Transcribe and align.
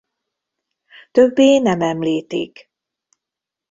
Többé 1.11 1.57
nem 1.59 1.81
említik. 1.81 2.69